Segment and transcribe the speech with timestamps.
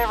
[0.00, 0.06] ベ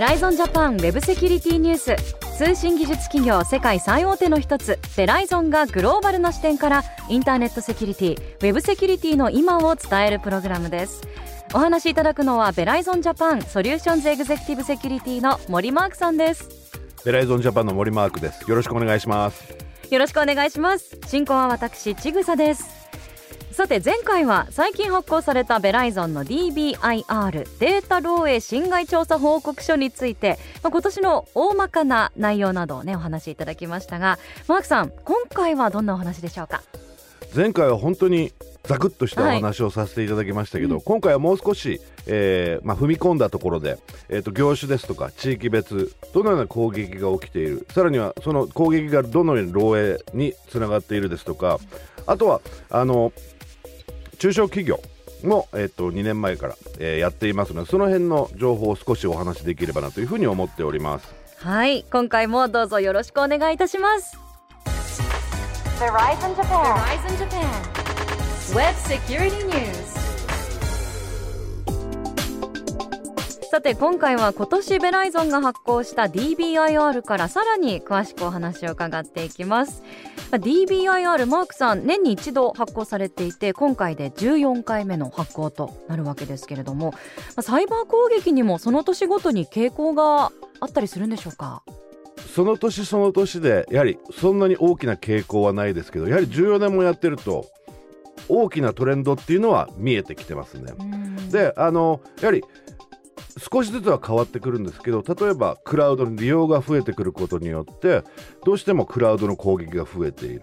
[0.00, 1.94] ライゾンジャパンウェブセキュリティニュース
[2.36, 11.02] 通信技術企業世界最大手の一つベライゾンがグローバルな視点からインターネットセキュリティウェブセキュリティの今を伝えるプログラムです。
[11.54, 16.48] お話しいただくのはベライゾンジャパンソリューションズエグゼクティブセキュリティの森マークさんです。
[17.04, 18.50] ベライゾンジャパンの森マークです。
[18.50, 19.56] よろしくお願いします。
[19.92, 20.98] よろしくお願いします。
[21.06, 22.75] 進行は私ちぐさです
[23.56, 36.62] さて前回は最近発行されたベライゾンの DBIR データ漏洩侵害調査報告書について、まあ、今年の大まかな内容などをねお話しいただきましたがマークさん今回はどんなお話でしょうか？
[37.34, 38.30] 前回は本当に
[38.64, 43.78] ざくっとしたお話をさせていただきましたけど、はい今回はもう少し、えーまあ、踏み込んだところで、
[44.10, 51.58] えーと、業種ですとか地域別どのような攻撃が起きているさらにはその攻撃がどのように漏洩につながっているですとか
[52.06, 53.14] あとはあの
[54.18, 54.80] 中小企業
[55.22, 64.18] も、えーと、2年前から、えー、やっていますのでその辺の情報を少しお話しできればなというふうに思っておりますはい今回もどうぞよろしくお願いいたします
[65.78, 66.64] Verizon Japan.
[66.64, 68.54] Verizon Japan.
[68.54, 70.05] Web Security News.
[73.56, 79.82] さて今回は今年ベライゾンが発行した DBIR からさらに詳しくお話を伺っていきます。
[80.30, 86.92] DBIR マークさん年に一度発行されていて今回で14回目の発行となるわけですけれども
[87.40, 91.62] サイバー攻撃にもその年ごとに傾向があったりするんでしょうか？
[92.34, 97.46] その年その年でやはりそんなに大きな傾向はないですけどやはり14年もやってると
[98.28, 100.74] 大きなトレンドっていうのは見えてきてますね。
[101.30, 102.44] であのやはり
[103.38, 108.02] 少しずつは変わってくるんですけど例えばクラウドの利用が増えてくることによって
[108.44, 110.42] どうしてもクラウドの攻撃が増えている。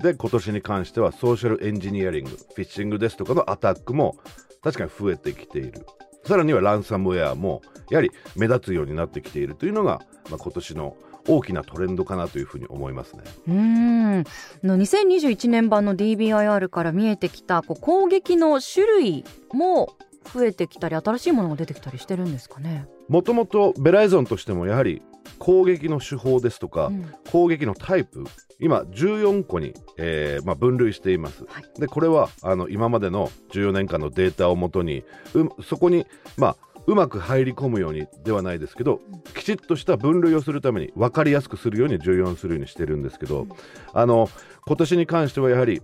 [0.00, 4.16] で今年に関してはソーシャルエンジニアリングフィッシングですとかのアタックも
[4.62, 5.86] 確かに増えてきている。
[6.24, 10.96] さらにはランサムウェアもやはり目立つようになってきているというのが、まあ、今年の
[11.28, 13.22] 大きなトレンドかなというふうに思いますね。
[13.48, 14.24] うん。
[14.62, 19.94] の2021年版の DBIR から見えてきたこう攻撃の種類も
[20.32, 22.86] 増えてきたり新しいものが出てきたりしてるんですかね。
[23.08, 25.02] もともとベライゾンとしてもやはり
[25.38, 28.24] 攻撃の手法ですとか、うん、攻撃のタイプ
[28.60, 43.48] 今14個に、えーまあ、分類しています、はい、でこれはあの今までの14年間のデータをもとにうそこに、まあ、うまく入り込むようにではないですけど、うん、きちっとした分類をするために分かりやすくするように14するようにしてるんですけど、うん、
[43.92, 44.28] あの
[44.66, 45.82] 今年に関してはやはり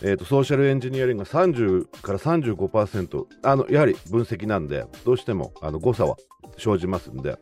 [0.00, 6.16] えーと、ソーシャルエンジニアリングが30から35%あのやはり分析なんでどうしてもあの誤差は
[6.58, 7.36] 生じますんで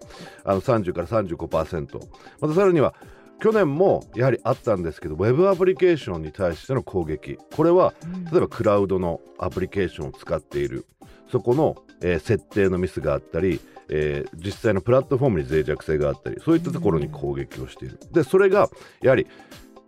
[0.44, 2.00] あの30から35%
[2.40, 2.94] またさらには
[3.40, 7.38] 去年もやはりあったんですけどウェブアプリケーションに対しての攻撃。
[7.56, 7.94] これは
[8.30, 10.84] 例えばクラウドのアプリケーションを使っている。
[11.32, 17.98] そこの、えー、設定のミスがあったり、えー、実際のプラットフォームに脆弱性があったりそういったところに攻撃をしている。
[18.12, 18.68] でそれが
[19.00, 19.26] やはり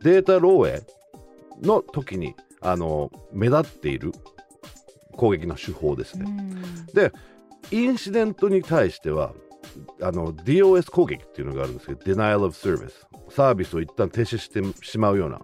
[0.03, 0.83] データ漏洩
[1.61, 4.13] の時にあの目立っている
[5.17, 6.27] 攻撃の手法ですね。
[6.95, 7.13] で
[7.71, 9.33] インシデントに対しては
[10.01, 12.93] あの DOS 攻撃っていうのがあるんですけど Denial of Service
[13.31, 15.41] サービスを一旦停止してしまうような。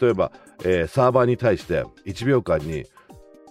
[0.00, 0.32] 例えば、
[0.64, 2.84] えー、サーバーに対して1秒間に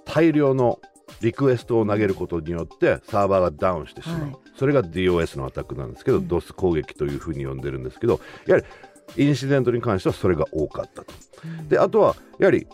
[0.06, 0.79] 大量の
[1.22, 11.13] リクエストを投げることによってサーバーがダウンしてしまう、はい、それが DOS のアタックなんですけど、うん、DOS 攻撃というふうに呼んでるんですけどやはりインシデントに関してはそれが多かったと、
[11.44, 12.67] うん、であとはやはり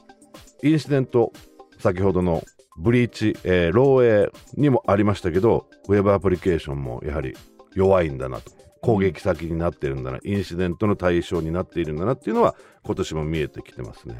[0.64, 1.34] インシデント
[1.78, 2.42] 先ほどの
[2.78, 7.36] ブリーチ、えー、漏洩にもありましたけどウェブアプリケーションもやはり
[7.76, 8.52] 弱いんだなと
[8.82, 14.16] 攻撃先になってるんだなインシデントの対象になっているんだなっていうのは今年も見えてきてますね。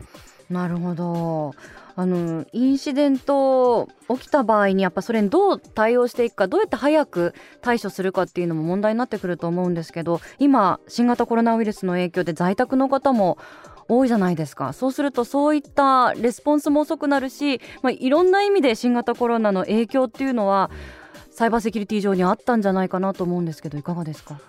[0.50, 1.56] なるほど
[1.96, 13.38] あのインシデント起きた場合にやっぱそれにどう対応していくかどうやって早く対処するかっていうのも問題になってくると思うんですけど今新型コロナウイルスの影響で在宅の方も
[13.88, 14.74] 多いじゃないですか。
[14.74, 20.70] そうするとそういったレスポンスも遅くなるし、まあ、いろんな意味で新型コロナの影響っていうのは
[21.32, 24.40] サイバーセキュリティ上にあったんじゃないかなと思うんですけどいかがですか？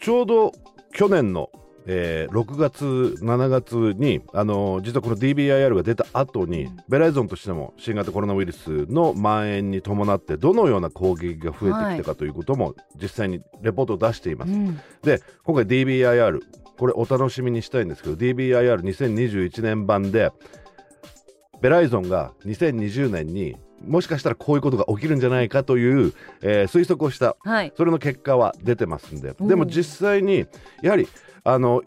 [0.00, 0.52] ちょうど
[0.92, 1.50] 去年の
[1.84, 2.84] えー、6月、
[3.20, 14.52] 7月に、あのー、実はこの DBIR が出た後に、うん、ベライゾンとしても新型コロナウイルスの蔓延に伴ってどのような攻撃が増えてきたかということも実際にレポートを出しています。
[14.52, 16.40] うん、で今回 DBIR
[16.78, 20.30] これお楽しみにしたいんですけど DBIR2021 年版で
[21.60, 29.34] ベライゾンが2020年にもしかしたらこういうことが起きるんじゃないかという、えー、推測をした、はい、それの結果は出てますんで。
[29.40, 30.46] でも実際に
[30.82, 31.08] やはり
[31.44, 31.82] あの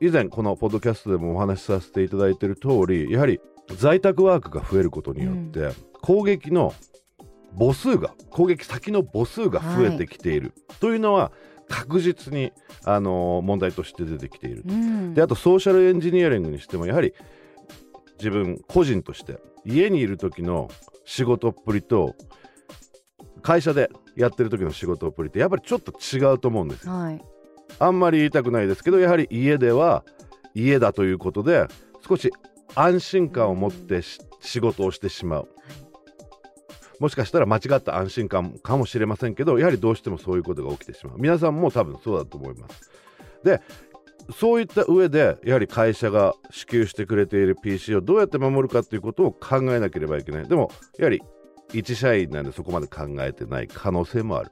[0.00, 3.40] 以前このポッドキャストでもお話しさせていただいている通りやはり
[3.76, 6.72] 在宅ワークが増えることによって、攻撃の
[7.58, 11.32] 母数が攻撃先の母数が増えてきている、というのは
[11.68, 12.52] 確実に、
[12.84, 14.62] あの問題として出てきている。
[14.66, 17.14] うんであとソーシャルエンジニアリングにしてもやはり
[18.18, 20.68] 自分個人として家にいる時の
[21.04, 22.14] 仕事っぷりと
[23.42, 26.92] 会社でやってる時の仕事っぷりってやっぱりちょっと違うと思うんですよ。
[26.92, 27.22] はい
[27.78, 30.04] あんまり言いたくないですけどやはり家では
[30.54, 31.66] 家だということで
[32.06, 32.32] 少し
[32.74, 35.48] 安心感を持ってし仕事をしてしまう。
[37.00, 41.16] もしかしたら間違った安心感かもしれませんけどやはりどうしてもそういうことが起きてしまう。
[41.18, 42.90] 皆さんも多分そうだと思います。
[43.44, 43.60] で
[44.36, 50.48] そういった上でやはり会社が支給してくれている PC をどうやって守るかということを考えなければいけない。
[50.48, 51.22] でもやはり
[51.72, 54.50] 一社員なんでそこまで考えてない可能性もある。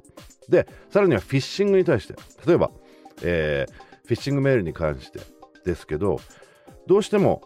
[0.48, 2.14] でさらにはフィッシングに対して。
[2.46, 2.70] 例えば、
[3.22, 5.20] えーフィッシングメールに関して
[5.64, 6.20] ですけど
[6.86, 7.42] どうしても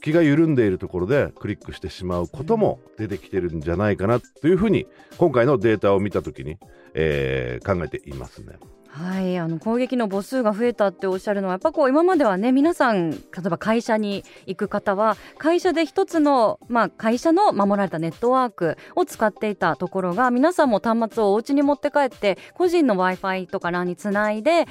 [0.00, 4.86] 気が緩んでいるところでクリックしてしまうことも出てきてるんじゃないかなというふうに
[5.18, 6.58] 今回のデータを見た時に、
[6.94, 8.58] えー考えていますね。
[8.92, 24.66] はい、あの攻撃の母数が増えたっておっしゃるのはやっぱこう今まではね皆さん例えば会社に行く方は会社で一つの、まあ、会社の守られたネットワークを使っていたところが皆さんも端末をお家に持って帰って個人の w i f i とか欄につないで、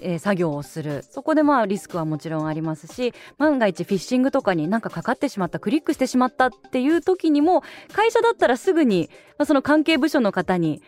[0.00, 1.02] えー作業をする。
[1.08, 7.62] そこでまあリスクはもちろんありますし万が一フィッシングとかになんかかかってしまったクリックしてしまったっていう時にも
[7.92, 10.82] 会社だったらすぐに、まあ、その関係部署の方に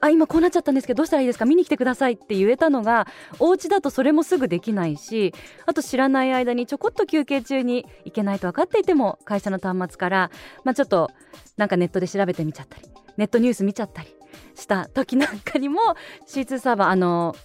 [0.00, 1.44] あ今こうなっちゃったんですけどどうしたらいいですか？
[1.44, 3.06] 見に来てくださいって言えたのが
[3.38, 5.32] お家だとそれもすぐできないし
[5.66, 10.30] あと知らない間にちょこっと休憩中に行けないと分かっていても会社の端末から、
[10.64, 11.10] まあ、ちょっと
[11.56, 14.08] なんかネットで調べてみちゃったりネットニュース見ちゃったり
[14.54, 15.80] した時なんかにも
[16.28, 17.36] C2 サーバーあの、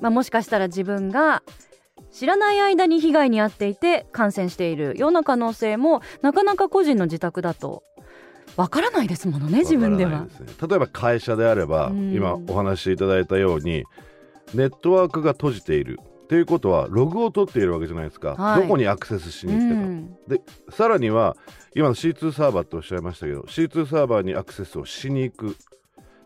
[0.00, 1.42] まあ、もしかしたら自分が
[2.12, 7.82] 知らない間に被害に遭っていて感染しているような可能性もなかなか個人の自宅だと
[8.56, 10.20] わからないですものね自分では。
[10.22, 10.28] ね。
[10.66, 12.12] 例えば会社であれば、うん。
[12.12, 13.84] 今お話しいただいたように
[14.54, 15.98] ネットワークが閉じている
[16.28, 18.62] ということはログを取っているわけじゃないですか、はい。
[18.62, 20.16] どこにアクセスしうに来たか、ん。
[20.28, 21.36] でさらには
[21.74, 25.56] 今の C2 サーバーっておっしゃいましたけど C2 サーバーにアクセスをしに行く。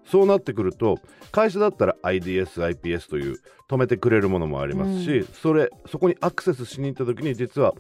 [0.07, 0.99] そうなってくると
[1.31, 3.37] 会社だったら IDS、IPS という
[3.69, 7.75] 止めてくれるものもありますし、それそこにアクセスしに行った時に実は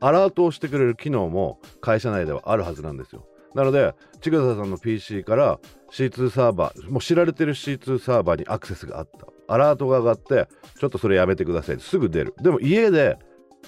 [0.00, 5.58] アラートをしてくれる機能も会社内ではあるはずなんですよなので千草さんの PC から
[5.90, 9.26] C2 サーバーもう知られてる C2 サーバーにアクセスがあった。
[9.48, 11.80] アラートが上がってちょっとそれやめてください。
[11.80, 12.34] すぐ出る。
[12.40, 13.18] でも家で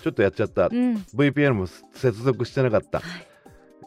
[0.03, 0.69] ちょっとやっちゃった。
[0.69, 0.95] うん。
[1.15, 3.03] VPN も接続してなかった、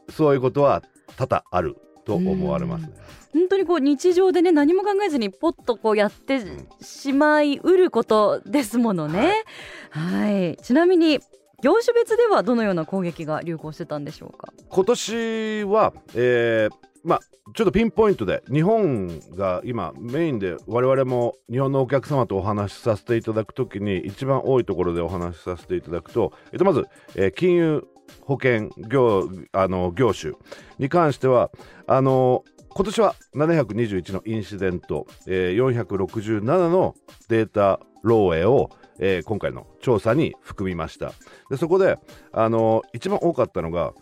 [0.10, 0.84] そういうことは
[1.16, 2.94] 多々あると思われますね。
[3.34, 6.42] 本当にこう日常でね何も考えずにポッとこうやって
[6.82, 9.44] しまいうることですものね。
[9.90, 11.20] はい、ちなみに
[11.64, 14.54] 業種別ではどのような攻撃が流行してたんでしょうか？
[14.70, 17.20] 今年は、えーまあ
[17.56, 19.08] ちょっとピンポイントで日本
[19.38, 27.88] が今メインで我々も日本のお客様とお話しさせていただくときに一番多いところでお話しさせていただくと、えっと、まず、えー金融
[28.22, 30.34] 保険業あの業種
[30.80, 31.50] に関しては
[31.88, 32.44] あの
[32.78, 36.94] 今年は721のインシデント、えー467の
[37.28, 38.70] データ漏洩を、
[39.00, 41.12] えー今回の調査に含みました。
[41.50, 41.98] でそこで
[42.32, 43.94] あの一番多かったのが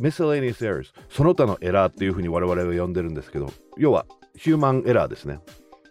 [0.00, 5.40] miscellaneous errors その他のエラーっていうふうに我々は呼んでるんですけど要はヒューマンエラーですね。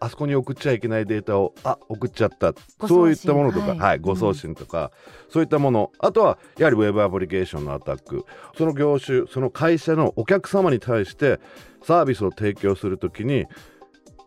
[0.06, 2.54] あそこに送っちゃいけないデータをあ送っちゃった。
[2.88, 3.80] そういったものとか、はい。
[3.80, 4.92] はい誤送信とか、
[5.30, 5.92] そういったもの。
[5.98, 8.24] あとはやはりウェブアプリケーションのアタック。
[8.56, 11.40] その業種その会社のお客様に対して
[11.82, 13.46] サービスを提供するときに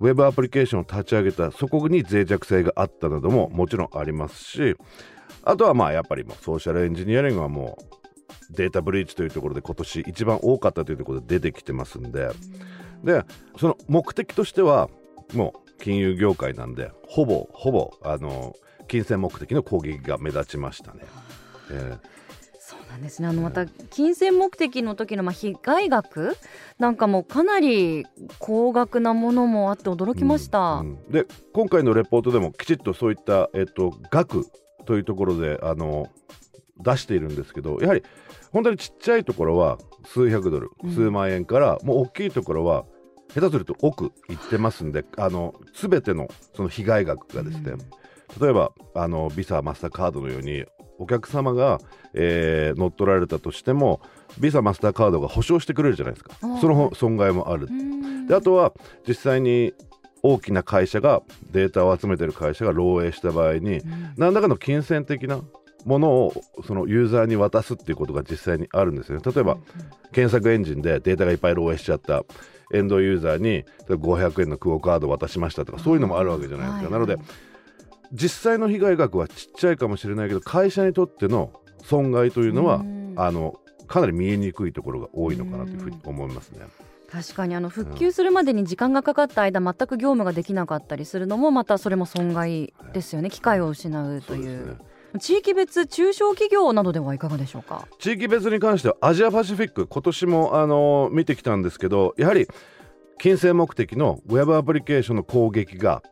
[0.00, 4.76] ウェブアプリケーションを立ち上げたそこに脆弱性があったなどももちろんありますし
[5.44, 7.78] あとはまあやっぱりもうソーシャルエンジニアリングはも
[8.50, 12.30] うデータブリーチというところで今年一番多かったというところで出てきてますんで。
[13.04, 13.24] で
[13.58, 14.88] その目的としては
[15.34, 18.54] もう金融業界なんでほぼほぼあの
[18.88, 21.00] 金銭目的の攻撃が目立ちましたね。
[21.70, 22.18] えー
[22.68, 23.28] そうなんですね。
[23.28, 26.36] あのまた金銭目的の時のまあ被害額
[26.78, 28.04] なんかもかなり
[28.38, 30.58] 高額なものもあって驚きました。
[30.74, 31.10] うんうん。
[31.10, 34.46] で今回のレポートでもきちっとそういった、えっと、額
[34.84, 36.08] というところであの
[36.76, 38.02] 出しているんですけどやはり
[38.52, 40.94] 本当にちっちゃいところは数百ドル、うん。
[40.94, 42.84] 数万円からもう大きいところは
[43.34, 47.74] 下手すると億いってますんであの全てのその被害額がですね、
[48.40, 50.64] 例えばあのビザマスターカードのように
[50.98, 51.78] お客様が、
[52.14, 54.00] えー乗っ取られたとしても
[54.38, 56.34] ビザマスターカードが保証してくれるじゃないですか。
[56.60, 57.68] その損害もある。
[57.70, 58.26] うん。
[58.26, 58.72] であとは
[59.06, 59.72] 実際に
[60.22, 64.14] 大きな会社がデータを集めてる会社が漏洩した場合にうん。
[64.16, 65.40] 何らかの金銭的な
[65.84, 66.32] ものを
[66.66, 69.22] そのユーザーに渡すっていうことが実際にあるんですよね。
[69.24, 69.56] 例えば、
[70.12, 72.24] 検索エンジンでデータがいっぱい漏洩しちゃった
[72.72, 77.16] エンドユーザーに500円のクオカード渡しましたとかそういうのもあるわけじゃないですか、はい、なので
[78.12, 82.82] 実際の被害額はちっちゃいかもしれないけど会社にとっての損害というのは
[83.16, 86.60] あのかなり見えにくいところが多いのかなというふうに思いますね。
[87.10, 93.30] 確かにあの復旧するまでに時間がかかった間、全く業務ができなかったりするのもまたそれも損害ですよね。
[93.30, 94.76] 機会を失うという。
[95.18, 97.86] 地域別中小企業などではいかがでしょうか？
[97.98, 102.46] 地域別に関してはアジアパシフィック今年もあの見てきたんですけどやはり
[103.18, 106.02] 金銭目的のウェブアプリケーションの攻撃が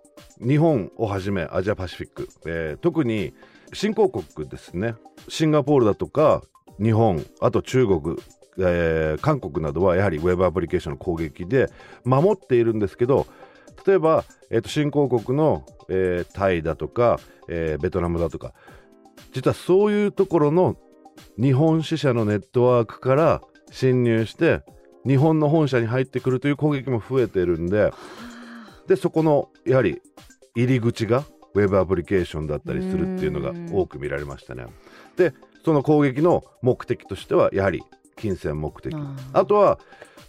[0.40, 3.34] 日本をはじめアジアパシフィック、えー、特に
[3.72, 4.94] 新興国ですね。
[5.28, 6.42] シンガポールだとか
[6.82, 8.16] 日本あと中国
[8.58, 11.70] えー、韓国などはやはりウェブアプリケーションの攻撃で
[12.04, 13.26] 守っているんですけど
[13.86, 18.54] 例えば、えー、と新興国の、えー、タイだとか、えー、ベトナムだとか
[19.36, 20.76] 実はそういうところの
[21.38, 24.62] 日本支社のネットワークから侵入して
[25.06, 27.92] 日本の本社に入ってくるという攻撃も増えてるんで
[28.88, 30.00] でそこのやはり
[30.54, 34.64] 入り口がウェブアプリケーションだったりするっていうのが多く見られましたね。
[35.18, 35.34] で
[35.66, 37.82] その攻撃の目的としてはやはり
[38.16, 38.94] 金銭目的。
[39.32, 39.78] あとは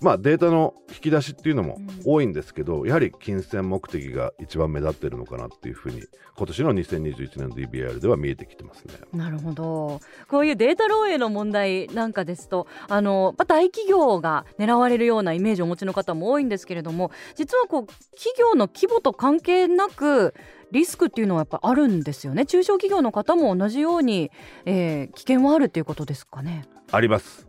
[0.02, 6.04] まあデータの引き出しっていうのも多いんですけど、うん、やはり金銭目的が一番目立ってるのかなっていうふうに
[6.38, 8.94] 今年の2021年の DBR では見えてきてますね。
[9.14, 10.00] なるほど。
[10.28, 20.36] こういうデータ漏洩の問題なんかですとあの大企業が狙われるようなイメージをお持ちの方も多いんですけれども実はこう企業の規模と関係なく
[20.72, 22.46] リスクっていうのはやっぱあるんですよね。
[22.46, 24.32] 中小企業の方も同じように、
[24.66, 26.66] えー、危険はあるっていうことですかね。
[26.92, 27.47] あります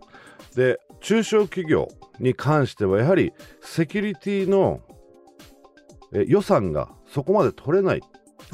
[0.59, 1.89] で中小企業
[2.19, 4.81] に関してはやはりセキュリティの
[6.13, 8.03] え予算がそこまで取れない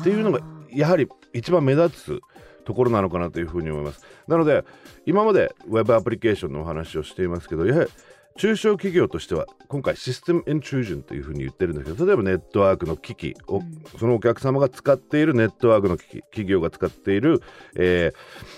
[0.01, 2.21] っていうのがやはり一番目立つ
[2.67, 4.05] ところなのかなというふうに思います。
[4.29, 4.65] なので
[5.07, 7.91] 今までウェブアプリケーションのお話をしていますけどやはり
[8.37, 17.43] 中小企業としては今回システムイントゥージョンというふうに言ってるんだけど例えばネットワークの機器を、うん、そのお客様が使っているネットワークの機器企業が使っている、
[17.77, 18.13] え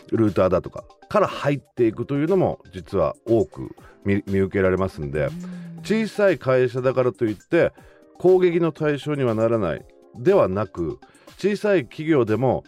[0.09, 7.73] ー、ルーターだとかから入っていくというのも実は多く見受けられますんで、うん、小さい会社だからといって
[8.19, 9.85] 攻撃の対象にはならない
[10.19, 11.01] ではなく
[11.39, 12.65] 小さい企業でも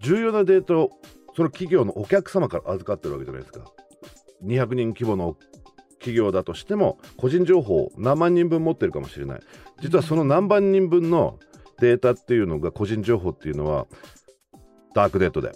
[0.00, 0.90] 重要なデータを
[1.34, 3.64] その企業のお客様から預かってるわけじゃないですか。
[4.44, 5.36] 200人規模の
[6.02, 9.40] 企業だとしても個人情報を何万人分持ってるかもしれない。
[9.80, 11.38] 実はその何万人分の
[11.80, 13.86] データっていうのが個人情報っていうのは
[14.94, 15.52] ダークネットで。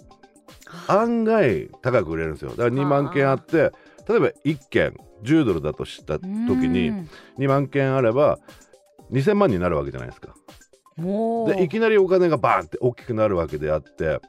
[0.87, 2.51] 案外高く売れるんですよ。
[2.51, 3.71] だから2万件あって
[4.07, 6.25] 例えば1件10ドルだとした時
[6.69, 6.91] に
[7.37, 8.37] 2万件あれば
[9.11, 10.35] 2000万になるわけじゃないですか。
[10.97, 14.19] でいきなりお金がバーンって大きくなるわけであって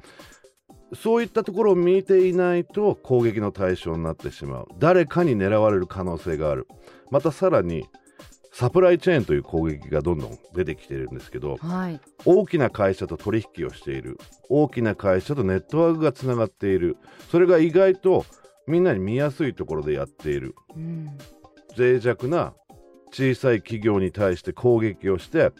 [0.94, 4.68] そういったところを見ていないと攻撃の対象になってしまう。
[4.78, 6.66] 誰かに狙われる可能性がある。
[7.10, 7.86] またさらに
[8.52, 14.18] サプライチェーンという攻撃がどんどん出てきているんですけど、はい、大きな会社と取引をしている。
[14.48, 16.96] 大きな会社とネットワークがつながっている。
[17.30, 18.24] それが意外と
[18.68, 21.06] みんなに見やすいところでやっている、うん、
[21.76, 22.52] 脆弱な
[23.10, 25.52] 小さい企業に対して攻撃をして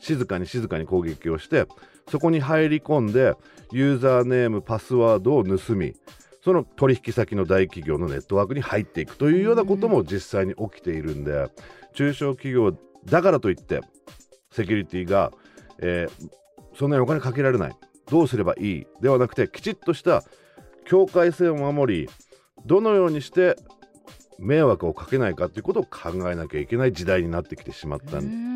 [0.00, 1.66] 静かに静かに攻撃をして
[2.08, 3.34] そこに入り込んで
[3.72, 5.94] ユーザーネームパスワードを盗み
[6.42, 11.48] その取引先の大企業のネットワークに入っていくというようなことも実際に起きているんで
[11.94, 13.80] 中小企業だからといって
[14.52, 15.32] セキュリティが、
[15.80, 16.30] えー、
[16.78, 17.76] そんなにお金かけられない
[18.08, 20.22] どうすればいいではなくてきちっとした
[20.84, 22.08] 境界線を守り
[22.64, 23.56] どのようにして
[24.38, 28.55] 迷惑をかけないかということを考えなきゃいけない時代になってきてしまったん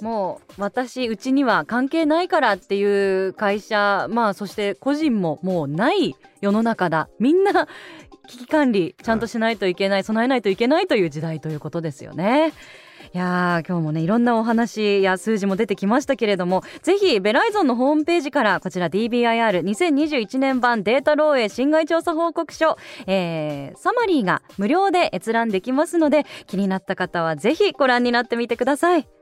[0.00, 7.68] もう私うちには関係ないからっていう会社まあそして個人ももうない世の中だみんな
[8.28, 12.52] 危機管理ちゃんとしないといけない備えないといけないという時代ということですよね。
[13.14, 22.76] いや今日もねいろんなお話や数字も出てきましたけれどもぜひベライゾンのホームページからこちら DBIR2021 年版データ漏洩侵害調査報告書、
[23.06, 29.17] えー、サマリーが無料で閲覧できますので気になった方はぜひご覧になってみてください。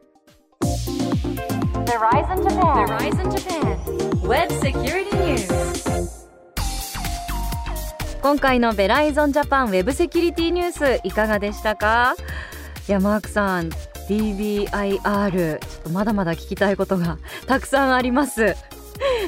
[8.23, 12.15] 今回のベライゾンジャパンウェブセキュリティニュースいかがでしたか？
[12.89, 13.69] いやマークさん
[14.09, 18.55] DBIR ちょっとまだまだ聞きたいことが たくさんあります。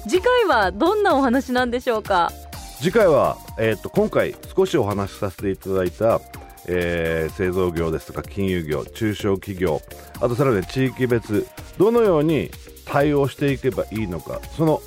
[0.08, 2.32] 次回はどんなお話なんでしょうか？
[2.80, 6.20] 次回は、えーと今回少しお話しさせていただいた
[6.68, 9.80] えー、製造業ですとか金融業中小企業
[10.16, 11.46] あとさらに地域別
[11.78, 12.50] どのように
[12.84, 14.82] 対応していけばいいのかその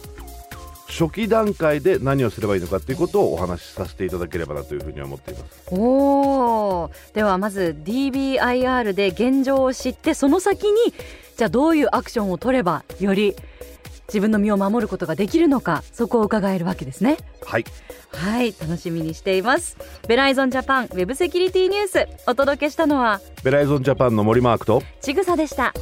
[0.87, 5.73] 初期段階で何をすればいいのかということをお話しさせていただければなというふうに思っています。
[5.73, 10.93] おではまず DBIR で現状を知ってその先に
[11.37, 13.35] じゃあどういうアクションを取ればより
[14.11, 17.17] 自分の身を守ることができるのかそこを伺えるわけですね。
[17.45, 17.65] はい。
[18.13, 19.77] はい楽しみにしています。
[20.07, 25.73] ベライゾンジャパンウェブセキュリティニュースお届けしたのはベライゾンジャパンの森マークとちぐさでした